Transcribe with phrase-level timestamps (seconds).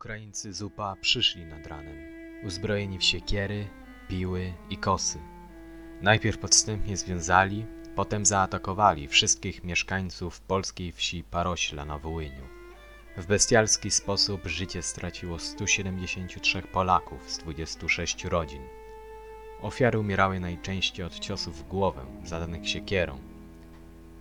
[0.00, 1.96] Ukraińcy zupa przyszli nad ranem,
[2.44, 3.68] uzbrojeni w siekiery,
[4.08, 5.18] piły i kosy.
[6.02, 7.66] Najpierw podstępnie związali,
[7.96, 12.48] potem zaatakowali wszystkich mieszkańców polskiej wsi Parośla na Wołyniu.
[13.16, 18.62] W bestialski sposób życie straciło 173 Polaków z 26 rodzin.
[19.62, 23.18] Ofiary umierały najczęściej od ciosów w głowę zadanych siekierą.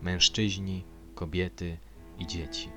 [0.01, 0.83] Mężczyźni,
[1.15, 1.77] kobiety
[2.17, 2.69] i dzieci.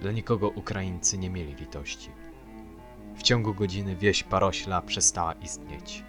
[0.00, 2.25] Dla nikogo Ukraińcy nie mieli litości.
[3.16, 6.04] W ciągu godziny wieś Parośla przestała istnieć.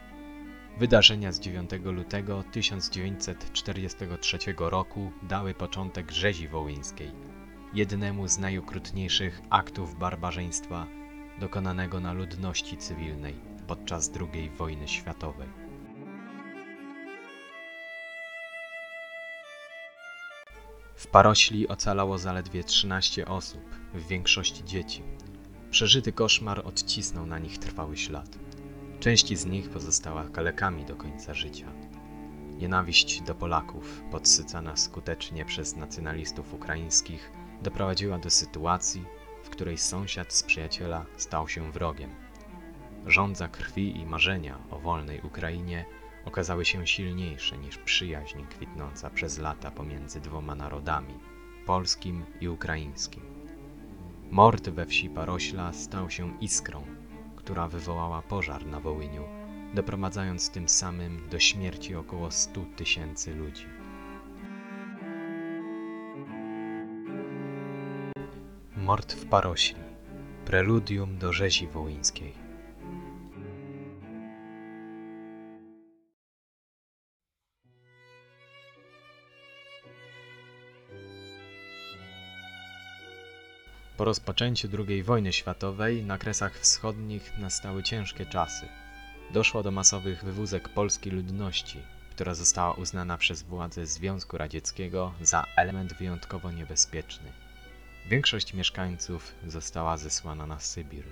[0.79, 7.11] Wydarzenia z 9 lutego 1943 roku dały początek rzezi wołyńskiej,
[7.73, 10.87] jednemu z najokrutniejszych aktów barbarzyństwa
[11.39, 13.35] dokonanego na ludności cywilnej
[13.67, 15.47] podczas II wojny światowej.
[20.95, 23.61] W Parośli ocalało zaledwie 13 osób,
[23.93, 25.03] w większości dzieci.
[25.77, 28.39] Przeżyty koszmar odcisnął na nich trwały ślad.
[28.99, 31.65] Część z nich pozostała kalekami do końca życia.
[32.57, 39.03] Nienawiść do Polaków, podsycana skutecznie przez nacjonalistów ukraińskich, doprowadziła do sytuacji,
[39.43, 42.09] w której sąsiad z przyjaciela stał się wrogiem.
[43.05, 45.85] Żądza krwi i marzenia o wolnej Ukrainie
[46.25, 51.13] okazały się silniejsze niż przyjaźń kwitnąca przez lata pomiędzy dwoma narodami
[51.65, 53.36] polskim i ukraińskim.
[54.31, 56.83] Mord we wsi Parośla stał się iskrą,
[57.35, 59.23] która wywołała pożar na Wołyniu,
[59.73, 63.65] doprowadzając tym samym do śmierci około 100 tysięcy ludzi.
[68.77, 69.87] Mord w Parośli
[70.45, 72.46] preludium do rzezi wołyńskiej.
[84.07, 88.67] Rozpoczęciu II wojny światowej na Kresach Wschodnich nastały ciężkie czasy.
[89.33, 91.79] Doszło do masowych wywózek polskiej ludności,
[92.11, 97.31] która została uznana przez władze Związku Radzieckiego za element wyjątkowo niebezpieczny.
[98.09, 101.03] Większość mieszkańców została zesłana na Sybir.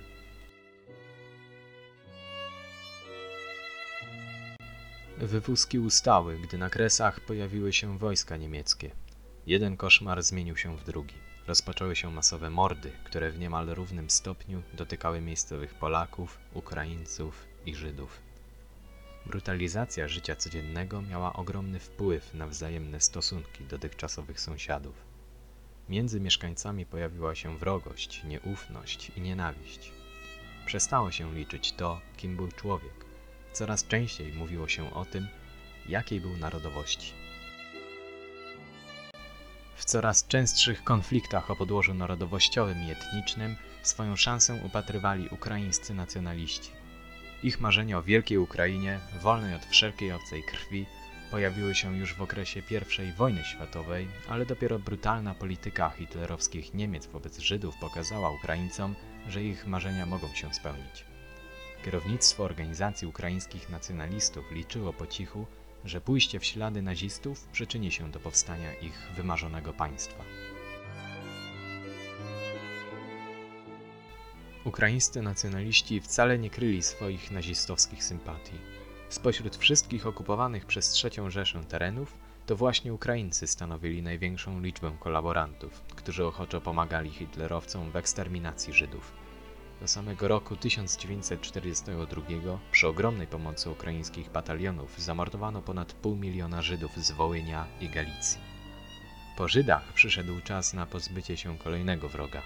[5.18, 8.90] Wywózki ustały, gdy na Kresach pojawiły się wojska niemieckie.
[9.46, 11.25] Jeden koszmar zmienił się w drugi.
[11.46, 18.20] Rozpoczęły się masowe mordy, które w niemal równym stopniu dotykały miejscowych Polaków, Ukraińców i Żydów.
[19.26, 24.94] Brutalizacja życia codziennego miała ogromny wpływ na wzajemne stosunki dotychczasowych sąsiadów.
[25.88, 29.92] Między mieszkańcami pojawiła się wrogość, nieufność i nienawiść.
[30.66, 33.04] Przestało się liczyć to, kim był człowiek.
[33.52, 35.28] Coraz częściej mówiło się o tym,
[35.88, 37.25] jakiej był narodowości.
[39.86, 46.70] Coraz częstszych konfliktach o podłożu narodowościowym i etnicznym swoją szansę upatrywali ukraińscy nacjonaliści.
[47.42, 50.86] Ich marzenia o wielkiej Ukrainie, wolnej od wszelkiej obcej krwi,
[51.30, 57.38] pojawiły się już w okresie I wojny światowej, ale dopiero brutalna polityka hitlerowskich Niemiec wobec
[57.38, 58.94] Żydów pokazała Ukraińcom,
[59.28, 61.04] że ich marzenia mogą się spełnić.
[61.84, 65.46] Kierownictwo organizacji ukraińskich nacjonalistów liczyło po cichu,
[65.86, 70.24] że pójście w ślady nazistów przyczyni się do powstania ich wymarzonego państwa.
[74.64, 78.58] Ukraińscy nacjonaliści wcale nie kryli swoich nazistowskich sympatii.
[79.08, 82.16] Spośród wszystkich okupowanych przez III Rzeszę terenów,
[82.46, 89.25] to właśnie Ukraińcy stanowili największą liczbę kolaborantów, którzy ochoczo pomagali hitlerowcom w eksterminacji Żydów.
[89.80, 92.22] Do samego roku 1942
[92.70, 98.38] przy ogromnej pomocy ukraińskich batalionów zamordowano ponad pół miliona Żydów z Wołynia i Galicji.
[99.36, 102.42] Po Żydach przyszedł czas na pozbycie się kolejnego wroga,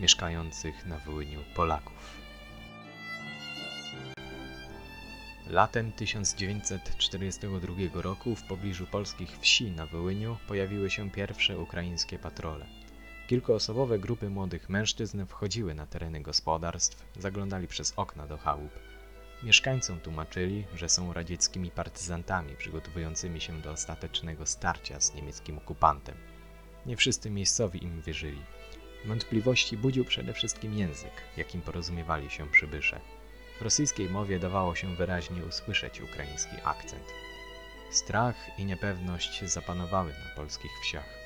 [0.00, 2.24] mieszkających na Wołyniu Polaków.
[5.46, 12.83] Latem 1942 roku w pobliżu polskich wsi na Wołyniu pojawiły się pierwsze ukraińskie patrole.
[13.26, 18.70] Kilkuosobowe grupy młodych mężczyzn wchodziły na tereny gospodarstw, zaglądali przez okna do chałup.
[19.42, 26.14] Mieszkańcom tłumaczyli, że są radzieckimi partyzantami przygotowującymi się do ostatecznego starcia z niemieckim okupantem.
[26.86, 28.42] Nie wszyscy miejscowi im wierzyli.
[29.04, 33.00] Wątpliwości budził przede wszystkim język, jakim porozumiewali się przybysze.
[33.58, 37.04] W rosyjskiej mowie dawało się wyraźnie usłyszeć ukraiński akcent.
[37.90, 41.23] Strach i niepewność zapanowały na polskich wsiach.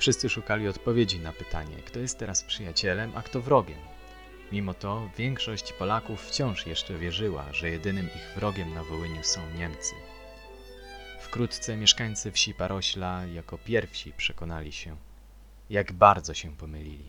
[0.00, 3.78] Wszyscy szukali odpowiedzi na pytanie, kto jest teraz przyjacielem, a kto wrogiem.
[4.52, 9.94] Mimo to większość Polaków wciąż jeszcze wierzyła, że jedynym ich wrogiem na Wołyniu są Niemcy.
[11.20, 14.96] Wkrótce mieszkańcy wsi Parośla jako pierwsi przekonali się,
[15.70, 17.08] jak bardzo się pomylili.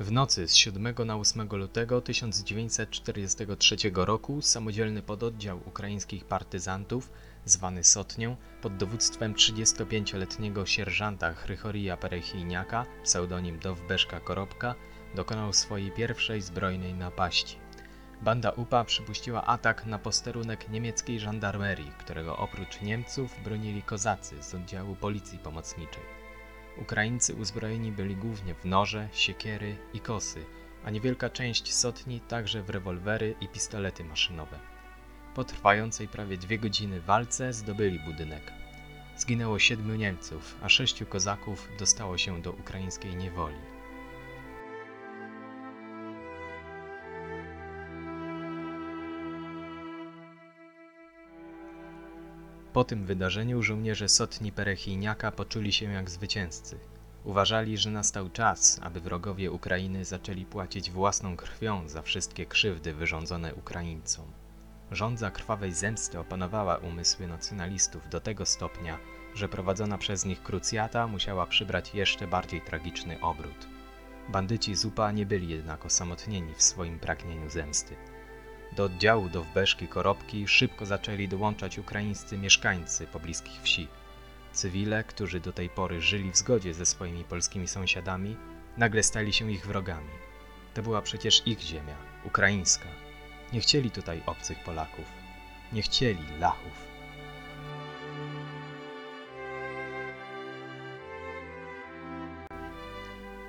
[0.00, 7.10] W nocy z 7 na 8 lutego 1943 roku samodzielny pododdział ukraińskich partyzantów
[7.44, 14.74] zwany Sotnią, pod dowództwem 35-letniego sierżanta Chrychorija Perechijniaka, pseudonim Dowbeszka Koropka,
[15.14, 17.56] dokonał swojej pierwszej zbrojnej napaści.
[18.22, 24.96] Banda UPA przypuściła atak na posterunek niemieckiej żandarmerii, którego oprócz Niemców bronili kozacy z oddziału
[24.96, 26.02] policji pomocniczej.
[26.78, 30.44] Ukraińcy uzbrojeni byli głównie w noże, siekiery i kosy,
[30.84, 34.69] a niewielka część sotni także w rewolwery i pistolety maszynowe.
[35.34, 38.52] Po trwającej prawie dwie godziny walce zdobyli budynek.
[39.16, 43.56] Zginęło siedmiu Niemców, a sześciu kozaków dostało się do ukraińskiej niewoli.
[52.72, 56.78] Po tym wydarzeniu żołnierze Sotni Perechijniaka poczuli się jak zwycięzcy.
[57.24, 63.54] Uważali, że nastał czas, aby wrogowie Ukrainy zaczęli płacić własną krwią za wszystkie krzywdy wyrządzone
[63.54, 64.39] Ukraińcom.
[64.90, 68.98] Rządza krwawej zemsty opanowała umysły nacjonalistów do tego stopnia,
[69.34, 73.66] że prowadzona przez nich krucjata musiała przybrać jeszcze bardziej tragiczny obrót.
[74.28, 77.96] Bandyci Zupa nie byli jednak osamotnieni w swoim pragnieniu zemsty.
[78.76, 83.88] Do oddziału do Wbeszki Koropki szybko zaczęli dołączać ukraińscy mieszkańcy pobliskich wsi.
[84.52, 88.36] Cywile, którzy do tej pory żyli w zgodzie ze swoimi polskimi sąsiadami,
[88.76, 90.10] nagle stali się ich wrogami.
[90.74, 93.09] To była przecież ich ziemia, ukraińska.
[93.52, 95.04] Nie chcieli tutaj obcych Polaków.
[95.72, 96.90] Nie chcieli Lachów.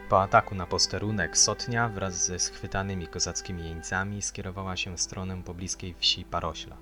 [0.09, 5.95] Po ataku na posterunek Sotnia wraz ze schwytanymi kozackimi jeńcami skierowała się w stronę pobliskiej
[5.99, 6.77] wsi Parośla.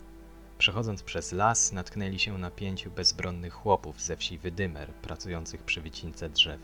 [0.57, 6.29] Przechodząc przez las natknęli się na pięciu bezbronnych chłopów ze wsi Wydymer pracujących przy wycince
[6.29, 6.61] drzew.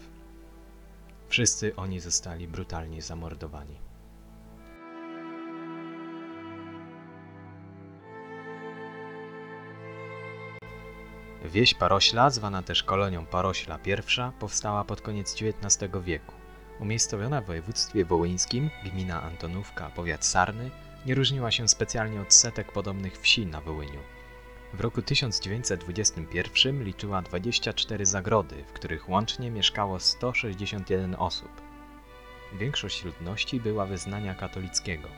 [1.29, 3.77] Wszyscy oni zostali brutalnie zamordowani.
[11.51, 16.33] Wieś Parośla, zwana też kolonią Parośla I, powstała pod koniec XIX wieku.
[16.79, 20.71] Umiejscowiona w województwie wołyńskim, gmina Antonówka, powiat Sarny,
[21.05, 23.99] nie różniła się specjalnie od setek podobnych wsi na Wołyniu.
[24.73, 31.61] W roku 1921 liczyła 24 zagrody, w których łącznie mieszkało 161 osób.
[32.53, 35.09] Większość ludności była wyznania katolickiego.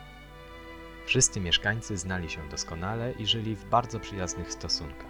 [1.06, 5.07] Wszyscy mieszkańcy znali się doskonale i żyli w bardzo przyjaznych stosunkach.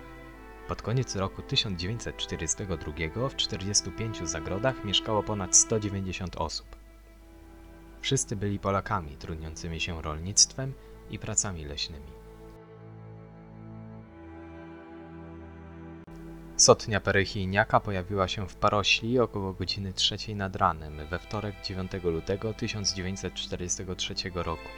[0.68, 6.66] Pod koniec roku 1942 w 45 zagrodach mieszkało ponad 190 osób.
[8.00, 10.72] Wszyscy byli Polakami trudniącymi się rolnictwem
[11.10, 12.06] i pracami leśnymi.
[16.56, 22.54] Sotnia Perechijniaka pojawiła się w Parośli około godziny trzeciej nad ranem we wtorek 9 lutego
[22.54, 24.68] 1943 roku.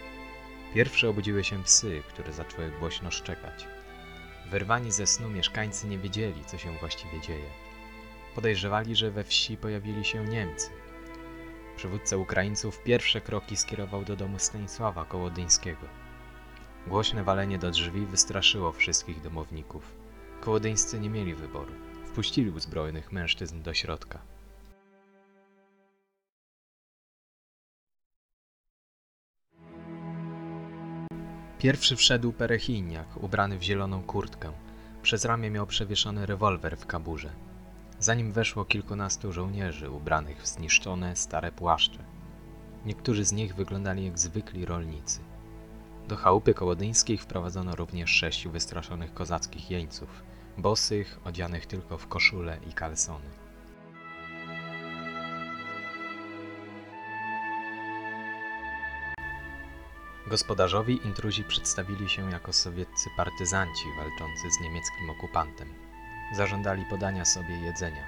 [0.75, 3.80] Pierwsze obudziły się psy, które zaczęły głośno szczekać.
[4.51, 7.51] Wyrwani ze snu mieszkańcy nie wiedzieli, co się właściwie dzieje.
[8.35, 10.71] Podejrzewali, że we wsi pojawili się Niemcy.
[11.77, 15.87] Przywódca Ukraińców pierwsze kroki skierował do domu Stanisława Kołodyńskiego.
[16.87, 19.95] Głośne walenie do drzwi wystraszyło wszystkich domowników.
[20.41, 21.73] Kołodyńscy nie mieli wyboru.
[22.07, 24.19] Wpuścili uzbrojonych mężczyzn do środka.
[31.61, 34.53] Pierwszy wszedł perechijniak, ubrany w zieloną kurtkę.
[35.03, 37.31] Przez ramię miał przewieszony rewolwer w kaburze.
[37.99, 41.99] Za nim weszło kilkunastu żołnierzy ubranych w zniszczone, stare płaszcze.
[42.85, 45.21] Niektórzy z nich wyglądali jak zwykli rolnicy.
[46.09, 50.23] Do chałupy kołodyńskiej wprowadzono również sześciu wystraszonych kozackich jeńców,
[50.59, 53.27] bosych, odzianych tylko w koszule i kalsony.
[60.31, 65.75] Gospodarzowi intruzi przedstawili się jako sowieccy partyzanci walczący z niemieckim okupantem.
[66.37, 68.05] Zażądali podania sobie jedzenia.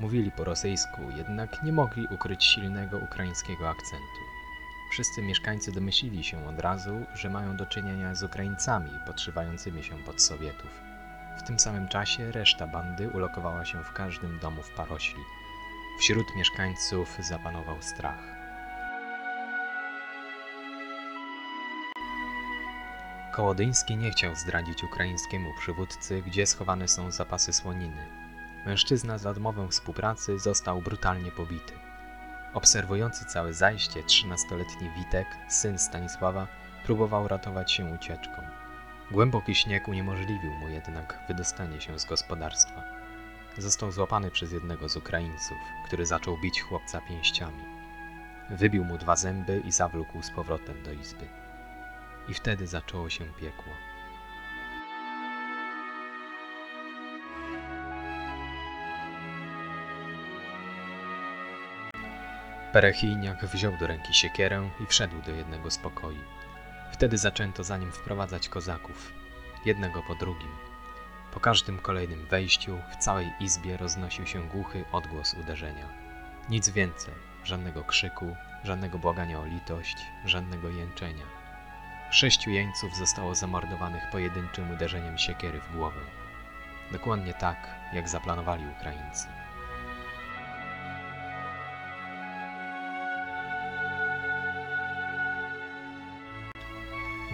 [0.00, 4.20] Mówili po rosyjsku, jednak nie mogli ukryć silnego ukraińskiego akcentu.
[4.90, 10.22] Wszyscy mieszkańcy domyślili się od razu, że mają do czynienia z Ukraińcami podszywającymi się pod
[10.22, 10.70] Sowietów.
[11.38, 15.22] W tym samym czasie reszta bandy ulokowała się w każdym domu w Parośli.
[15.98, 18.33] Wśród mieszkańców zapanował strach.
[23.34, 28.06] Kołodyński nie chciał zdradzić ukraińskiemu przywódcy, gdzie schowane są zapasy słoniny.
[28.66, 31.72] Mężczyzna za odmowę współpracy został brutalnie pobity.
[32.52, 36.46] Obserwujący całe zajście trzynastoletni Witek, syn Stanisława,
[36.84, 38.42] próbował ratować się ucieczką.
[39.10, 42.82] Głęboki śnieg uniemożliwił mu jednak wydostanie się z gospodarstwa.
[43.58, 47.64] Został złapany przez jednego z Ukraińców, który zaczął bić chłopca pięściami.
[48.50, 51.43] wybił mu dwa zęby i zawlókł z powrotem do izby.
[52.28, 53.72] I wtedy zaczęło się piekło.
[62.72, 66.20] Perechijniak wziął do ręki siekierę i wszedł do jednego z pokoi.
[66.92, 69.12] Wtedy zaczęto za nim wprowadzać kozaków,
[69.64, 70.50] jednego po drugim.
[71.32, 75.88] Po każdym kolejnym wejściu w całej izbie roznosił się głuchy odgłos uderzenia.
[76.48, 77.14] Nic więcej,
[77.44, 81.43] żadnego krzyku, żadnego błagania o litość, żadnego jęczenia.
[82.14, 86.00] Sześciu jeńców zostało zamordowanych pojedynczym uderzeniem siekiery w głowę.
[86.92, 87.56] Dokładnie tak,
[87.92, 89.28] jak zaplanowali Ukraińcy.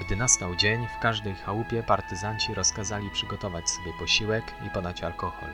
[0.00, 5.50] Gdy nastał dzień, w każdej chałupie partyzanci rozkazali przygotować sobie posiłek i podać alkohol.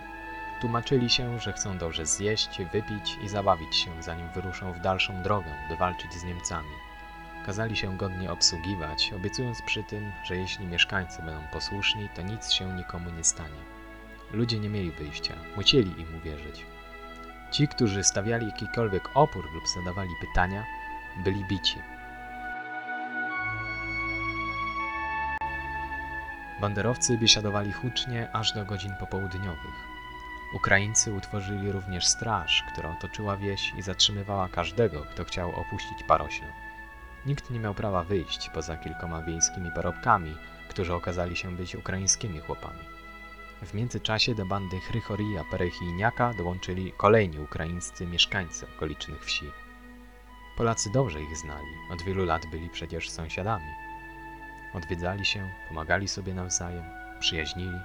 [0.60, 5.54] Tłumaczyli się, że chcą dobrze zjeść, wypić i zabawić się, zanim wyruszą w dalszą drogę,
[5.68, 6.85] by walczyć z Niemcami.
[7.46, 12.76] Kazali się godnie obsługiwać, obiecując przy tym, że jeśli mieszkańcy będą posłuszni, to nic się
[12.76, 13.62] nikomu nie stanie.
[14.32, 16.66] Ludzie nie mieli wyjścia, musieli im uwierzyć.
[17.50, 20.64] Ci, którzy stawiali jakikolwiek opór lub zadawali pytania,
[21.24, 21.78] byli bici.
[26.60, 29.86] Banderowcy biesiadowali hucznie aż do godzin popołudniowych.
[30.54, 36.65] Ukraińcy utworzyli również straż, która otoczyła wieś i zatrzymywała każdego, kto chciał opuścić Parośno.
[37.26, 40.36] Nikt nie miał prawa wyjść poza kilkoma wiejskimi parobkami,
[40.68, 42.80] którzy okazali się być ukraińskimi chłopami.
[43.62, 49.50] W międzyczasie do bandy Chrychorija Perechijniaka dołączyli kolejni ukraińscy mieszkańcy okolicznych wsi.
[50.56, 53.70] Polacy dobrze ich znali, od wielu lat byli przecież sąsiadami.
[54.74, 56.84] Odwiedzali się, pomagali sobie nawzajem,
[57.20, 57.78] przyjaźnili.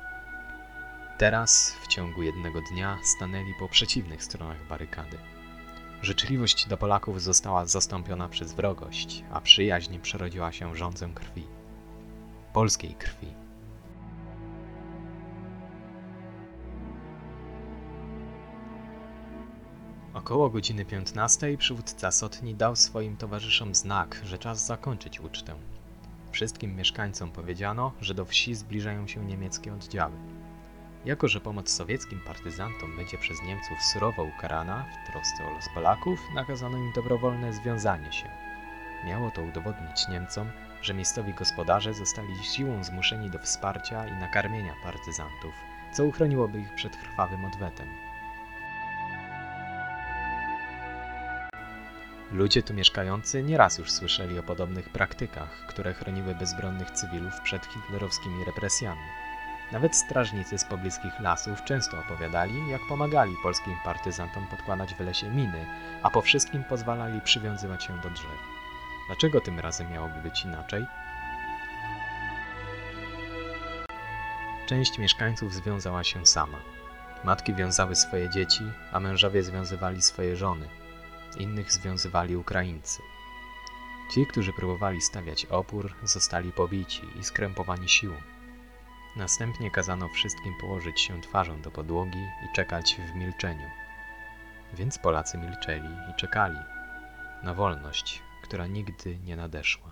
[1.17, 5.17] Teraz, w ciągu jednego dnia, stanęli po przeciwnych stronach barykady.
[6.01, 11.43] Życzliwość do Polaków została zastąpiona przez wrogość, a przyjaźń przerodziła się rządzem krwi.
[12.53, 13.27] Polskiej krwi.
[20.13, 25.55] Około godziny 15 przywódca Sotni dał swoim towarzyszom znak, że czas zakończyć ucztę.
[26.31, 30.40] Wszystkim mieszkańcom powiedziano, że do wsi zbliżają się niemieckie oddziały.
[31.05, 36.19] Jako, że pomoc sowieckim partyzantom będzie przez Niemców surowo ukarana w trosce o los Polaków,
[36.35, 38.29] nakazano im dobrowolne związanie się.
[39.05, 45.53] Miało to udowodnić Niemcom, że miejscowi gospodarze zostali siłą zmuszeni do wsparcia i nakarmienia partyzantów,
[45.91, 47.87] co uchroniłoby ich przed krwawym odwetem.
[52.31, 58.45] Ludzie tu mieszkający nieraz już słyszeli o podobnych praktykach, które chroniły bezbronnych cywilów przed hitlerowskimi
[58.45, 59.20] represjami.
[59.71, 65.65] Nawet strażnicy z pobliskich lasów często opowiadali, jak pomagali polskim partyzantom podkładać w lesie miny,
[66.03, 68.39] a po wszystkim pozwalali przywiązywać się do drzew.
[69.07, 70.85] Dlaczego tym razem miałoby być inaczej?
[74.65, 76.57] Część mieszkańców związała się sama.
[77.23, 80.67] Matki wiązały swoje dzieci, a mężowie związywali swoje żony.
[81.37, 83.01] Innych związywali Ukraińcy.
[84.13, 88.15] Ci, którzy próbowali stawiać opór, zostali pobici i skrępowani siłą.
[89.15, 93.69] Następnie kazano wszystkim położyć się twarzą do podłogi i czekać w milczeniu.
[94.73, 96.57] Więc Polacy milczeli i czekali
[97.43, 99.91] na wolność, która nigdy nie nadeszła.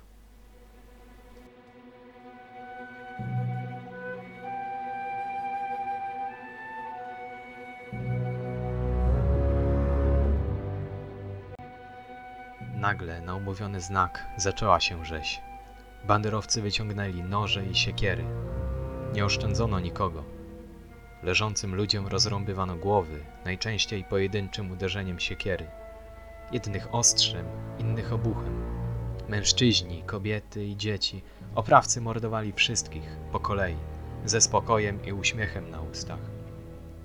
[12.75, 15.41] Nagle na umówiony znak zaczęła się rzeź.
[16.03, 18.25] Banderowcy wyciągnęli noże i siekiery.
[19.13, 20.23] Nie oszczędzono nikogo.
[21.23, 25.67] Leżącym ludziom rozrąbywano głowy, najczęściej pojedynczym uderzeniem siekiery.
[26.51, 27.45] Jednych ostrzem,
[27.79, 28.63] innych obuchem.
[29.29, 31.21] Mężczyźni, kobiety i dzieci,
[31.55, 33.75] oprawcy mordowali wszystkich, po kolei,
[34.25, 36.21] ze spokojem i uśmiechem na ustach.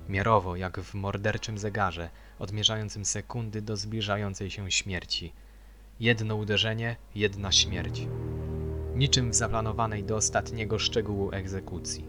[0.09, 2.09] Miarowo, jak w morderczym zegarze,
[2.39, 5.33] odmierzającym sekundy do zbliżającej się śmierci.
[5.99, 8.07] Jedno uderzenie, jedna śmierć
[8.95, 12.07] niczym w zaplanowanej do ostatniego szczegółu egzekucji.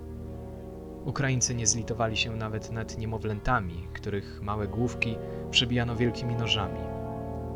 [1.05, 5.17] Ukraińcy nie zlitowali się nawet nad niemowlętami, których małe główki
[5.51, 6.81] przybijano wielkimi nożami.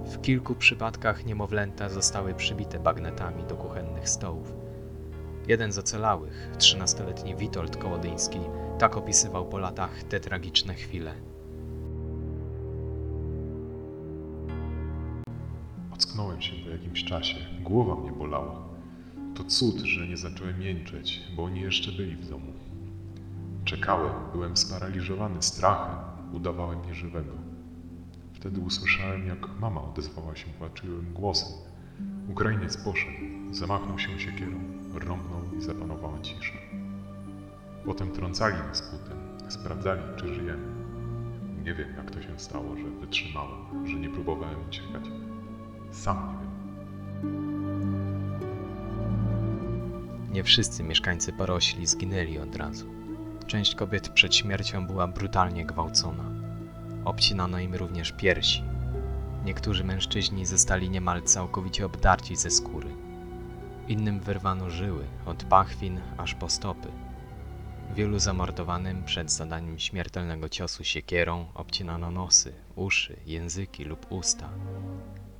[0.05, 4.55] W kilku przypadkach niemowlęta zostały przybite bagnetami do kuchennych stołów.
[5.49, 8.41] Jeden z ocalałych, trzynastoletni Witold Kołodyński,
[8.79, 11.15] tak opisywał po latach te tragiczne chwile.
[15.93, 17.37] Ocknąłem się po jakimś czasie.
[17.63, 18.70] Głowa mnie bolała.
[19.41, 22.53] To cud, że nie zacząłem jęczeć, bo oni jeszcze byli w domu.
[23.65, 25.97] Czekałem, byłem sparaliżowany strachem,
[26.33, 27.33] udawałem nieżywego.
[28.33, 31.53] Wtedy usłyszałem, jak mama odezwała się płaczliwym głosem.
[32.29, 33.17] Ukrainiec poszedł,
[33.51, 34.61] zamachnął się siekierą,
[34.95, 36.59] rąbnął i zapanowała cisza.
[37.85, 39.19] Potem trącali nas kutem,
[39.49, 40.75] sprawdzali, czy żyjemy.
[41.65, 45.05] Nie wiem, jak to się stało, że wytrzymałem, że nie próbowałem uciekać.
[45.91, 46.41] Sam nie
[47.31, 47.50] wiem.
[50.31, 52.87] Nie wszyscy mieszkańcy Porośli zginęli od razu.
[53.47, 56.25] Część kobiet przed śmiercią była brutalnie gwałcona.
[57.05, 58.65] Obcinano im również piersi.
[59.45, 62.89] Niektórzy mężczyźni zostali niemal całkowicie obdarci ze skóry.
[63.89, 66.89] Innym wyrwano żyły, od pachwin aż po stopy.
[67.95, 74.49] Wielu zamordowanym przed zadaniem śmiertelnego ciosu siekierą obcinano nosy, uszy, języki lub usta.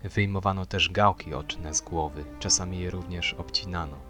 [0.05, 4.10] Wyjmowano też gałki oczne z głowy, czasami je również obcinano.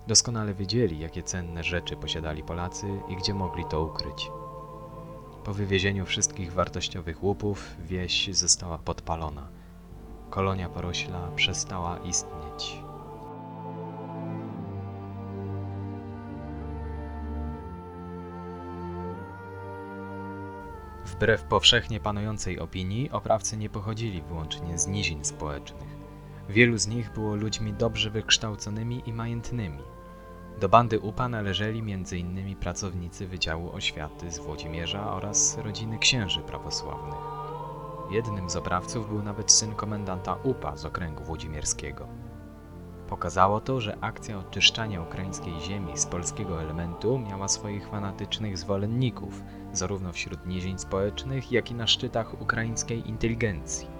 [0.06, 4.30] Doskonale wiedzieli, jakie cenne rzeczy posiadali Polacy i gdzie mogli to ukryć.
[5.48, 9.48] Po wywiezieniu wszystkich wartościowych łupów wieś została podpalona.
[10.30, 12.78] Kolonia porośla przestała istnieć.
[21.04, 25.88] Wbrew powszechnie panującej opinii, oprawcy nie pochodzili wyłącznie z nizin społecznych.
[26.48, 29.82] Wielu z nich było ludźmi dobrze wykształconymi i majętnymi.
[30.60, 32.56] Do bandy UPA należeli m.in.
[32.56, 37.18] pracownicy Wydziału Oświaty z Włodzimierza oraz rodziny księży prawosławnych.
[38.10, 42.08] Jednym z oprawców był nawet syn komendanta UPA z okręgu włodzimierskiego.
[43.08, 49.42] Pokazało to, że akcja oczyszczania ukraińskiej ziemi z polskiego elementu miała swoich fanatycznych zwolenników,
[49.72, 53.97] zarówno wśród nizin społecznych, jak i na szczytach ukraińskiej inteligencji.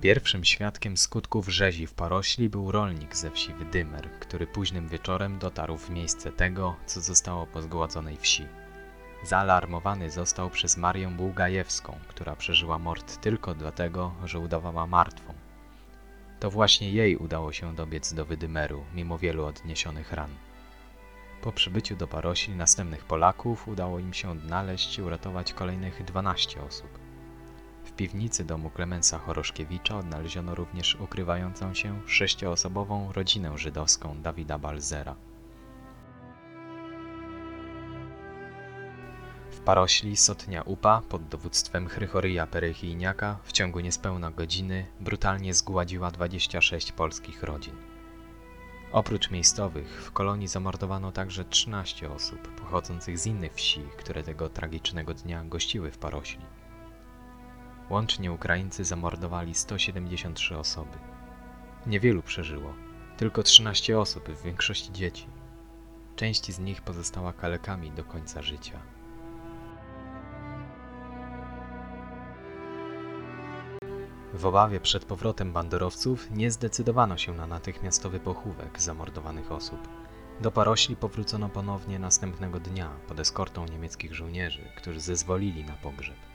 [0.00, 5.78] Pierwszym świadkiem skutków rzezi w Parośli był rolnik ze wsi Wydymer, który późnym wieczorem dotarł
[5.78, 8.46] w miejsce tego, co zostało po zgładzonej wsi.
[9.24, 15.34] Zaalarmowany został przez Marię Bułgajewską, która przeżyła mord tylko dlatego, że udawała martwą.
[16.40, 20.30] To właśnie jej udało się dobiec do Wydymeru, mimo wielu odniesionych ran.
[21.42, 26.99] Po przybyciu do Parośli następnych Polaków udało im się odnaleźć i uratować kolejnych 12 osób.
[28.00, 35.16] Piwnicy domu Klemensa Choroszkiewicza odnaleziono również ukrywającą się sześcioosobową rodzinę żydowską Dawida Balzera.
[39.50, 46.92] W Parośli Sotnia UPA pod dowództwem Chrychoryja Perychijniaka w ciągu niespełna godziny brutalnie zgładziła 26
[46.92, 47.74] polskich rodzin.
[48.92, 55.14] Oprócz miejscowych w kolonii zamordowano także 13 osób pochodzących z innych wsi, które tego tragicznego
[55.14, 56.59] dnia gościły w Parośli.
[57.90, 60.98] Łącznie Ukraińcy zamordowali 173 osoby.
[61.86, 62.74] Niewielu przeżyło,
[63.16, 65.26] tylko 13 osób, w większości dzieci.
[66.16, 68.78] Część z nich pozostała kalekami do końca życia.
[74.34, 79.88] W obawie przed powrotem banderowców nie zdecydowano się na natychmiastowy pochówek zamordowanych osób.
[80.40, 86.29] Do Parośli powrócono ponownie następnego dnia pod eskortą niemieckich żołnierzy, którzy zezwolili na pogrzeb.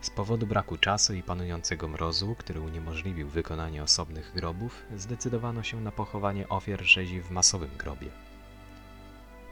[0.00, 5.92] Z powodu braku czasu i panującego mrozu, który uniemożliwił wykonanie osobnych grobów, zdecydowano się na
[5.92, 8.08] pochowanie ofiar rzezi w masowym grobie.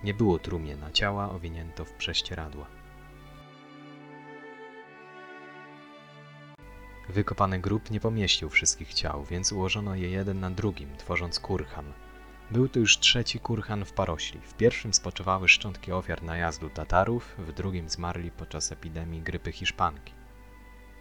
[0.04, 2.66] Nie było trumien, a ciała owinięto w prześcieradła.
[7.08, 11.92] Wykopany grób nie pomieścił wszystkich ciał, więc ułożono je jeden na drugim, tworząc kurhan.
[12.50, 14.40] Był to już trzeci kurhan w Parośli.
[14.40, 20.15] W pierwszym spoczywały szczątki ofiar najazdu Tatarów, w drugim zmarli podczas epidemii grypy hiszpanki.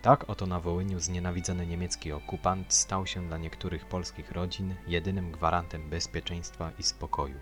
[0.05, 5.89] Tak oto na Wołyniu znienawidzony niemiecki okupant stał się dla niektórych polskich rodzin jedynym gwarantem
[5.89, 7.35] bezpieczeństwa i spokoju.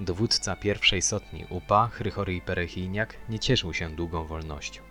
[0.00, 4.82] Dowódca pierwszej sotni UPA, Chrychory Perechijniak, nie cieszył się długą wolnością.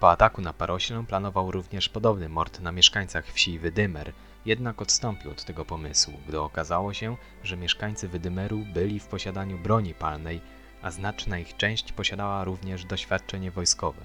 [0.00, 4.12] Po ataku na Paroślę planował również podobny mord na mieszkańcach wsi Wydymer,
[4.46, 9.94] jednak odstąpił od tego pomysłu, gdy okazało się, że mieszkańcy Wydymeru byli w posiadaniu broni
[9.94, 10.40] palnej,
[10.84, 14.04] a znaczna ich część posiadała również doświadczenie wojskowe.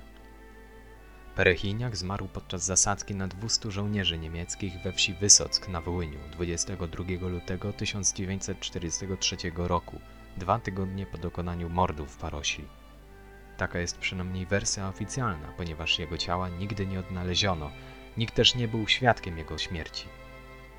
[1.35, 7.73] Perechiniak zmarł podczas zasadzki na 200 żołnierzy niemieckich we wsi Wysock na Wołyniu 22 lutego
[7.73, 9.99] 1943 roku,
[10.37, 12.65] dwa tygodnie po dokonaniu mordu w Parośli.
[13.57, 17.71] Taka jest przynajmniej wersja oficjalna, ponieważ jego ciała nigdy nie odnaleziono,
[18.17, 20.07] nikt też nie był świadkiem jego śmierci.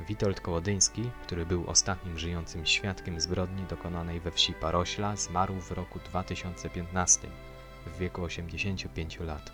[0.08, 5.98] Witold Kołodyński, który był ostatnim żyjącym świadkiem zbrodni dokonanej we wsi Parośla, zmarł w roku
[5.98, 7.28] 2015
[7.86, 9.52] w wieku 85 lat.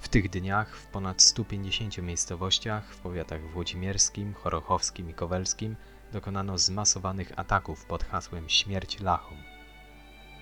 [0.00, 5.76] W tych dniach w ponad 150 miejscowościach w powiatach włodzimierskim, chorochowskim i kowelskim
[6.12, 9.38] dokonano zmasowanych ataków pod hasłem Śmierć Lachom.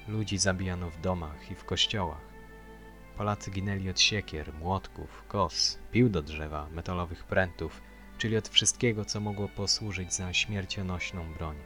[0.08, 2.28] Ludzi zabijano w domach i w kościołach.
[3.16, 7.80] Polacy ginęli od siekier, młotków, kos, pił do drzewa, metalowych prętów,
[8.18, 11.56] czyli od wszystkiego, co mogło posłużyć za śmiercionośną broń.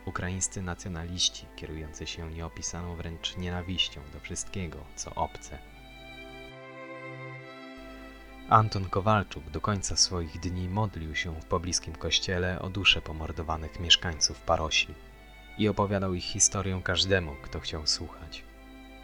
[0.05, 5.57] ukraińscy nacjonaliści kierujący się nieopisaną wręcz nienawiścią do wszystkiego, co obce.
[8.49, 14.41] Anton Kowalczuk do końca swoich dni modlił się w pobliskim kościele o dusze pomordowanych mieszkańców
[14.41, 14.93] Parośli
[15.57, 18.43] i opowiadał ich historię każdemu, kto chciał słuchać.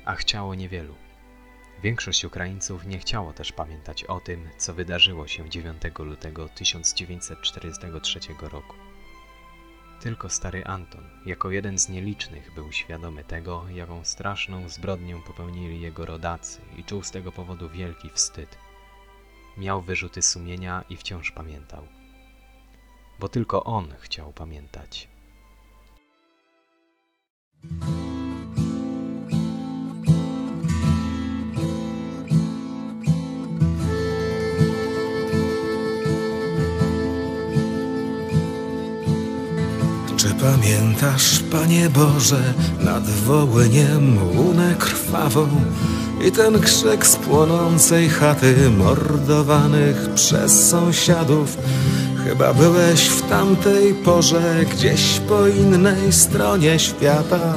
[0.05, 0.95] a chciało niewielu.
[1.83, 8.86] Większość Ukraińców nie chciało też pamiętać o tym, co wydarzyło się 9 lutego 1943 roku.
[9.99, 16.05] Tylko stary Anton, jako jeden z nielicznych, był świadomy tego, jaką straszną zbrodnię popełnili jego
[16.05, 18.57] rodacy i czuł z tego powodu wielki wstyd.
[19.57, 21.87] Miał wyrzuty sumienia i wciąż pamiętał.
[23.19, 25.07] Bo tylko on chciał pamiętać.
[40.17, 45.47] Czy pamiętasz, Panie Boże, nad Wołyniem łunę krwawą
[46.27, 51.57] i ten krzyk z płonącej chaty mordowanych przez sąsiadów?
[52.23, 57.53] Chyba byłeś w tamtej porze gdzieś po innej stronie świata,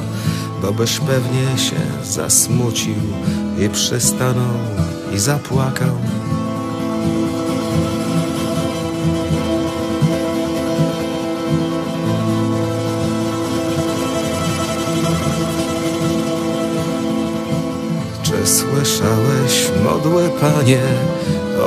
[0.61, 2.95] bo byś pewnie się zasmucił
[3.59, 4.57] i przystanął
[5.15, 5.97] i zapłakał.
[18.85, 20.81] Słyszałeś modłę, Panie,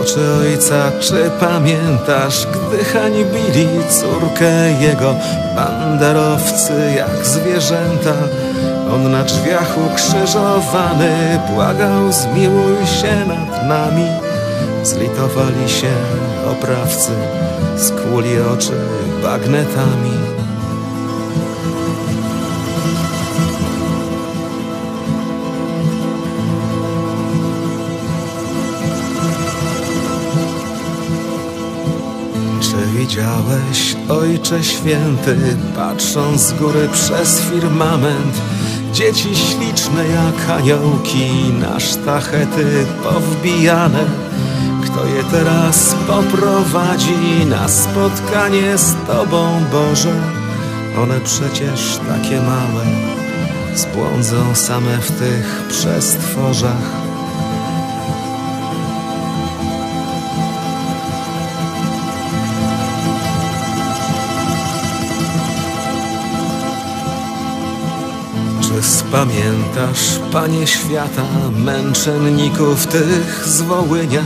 [0.01, 5.15] oczy Ojca, czy pamiętasz, gdy hańbili córkę Jego,
[5.57, 8.15] banderowcy jak zwierzęta?
[8.95, 14.07] On na drzwiach ukrzyżowany błagał, zmiłuj się nad nami.
[14.83, 15.93] Zlitowali się
[16.51, 17.11] oprawcy,
[17.77, 18.73] skłuli oczy
[19.23, 20.44] bagnetami.
[33.05, 35.37] Widziałeś, Ojcze Święty,
[35.77, 38.41] patrząc z góry przez firmament,
[38.93, 44.05] dzieci śliczne jak aniołki na sztachety powbijane?
[44.85, 50.15] Kto je teraz poprowadzi na spotkanie z Tobą, Boże?
[51.03, 52.85] One przecież takie małe,
[53.75, 57.04] zbłądzą same w tych przestworzach.
[69.15, 71.23] Czy spamiętasz, Panie Świata,
[71.57, 74.25] męczenników tych z Wołynia?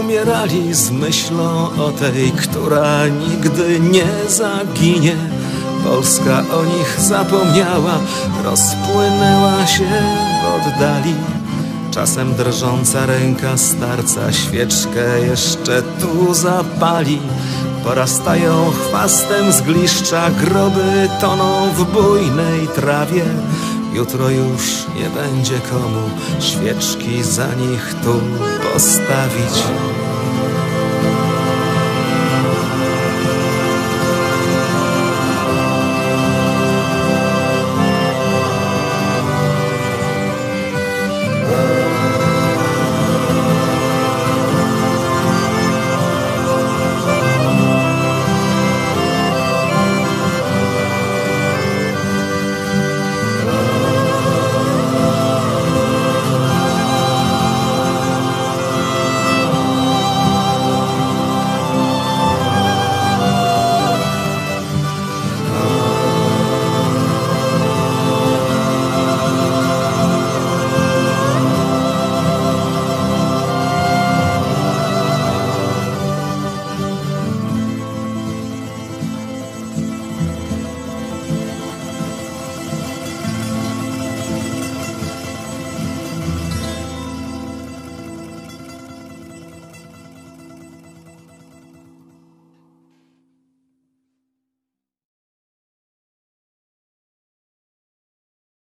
[0.00, 5.16] Umierali z myślą o tej, która nigdy nie zaginie.
[5.84, 7.98] Polska o nich zapomniała,
[8.44, 10.02] rozpłynęła się
[10.42, 11.14] w oddali.
[11.90, 17.18] Czasem drżąca ręka starca świeczkę jeszcze tu zapali.
[17.84, 23.24] Porastają chwastem z gliszcza, groby toną w bujnej trawie.
[23.96, 28.20] Jutro już nie będzie komu świeczki za nich tu
[28.72, 29.62] postawić.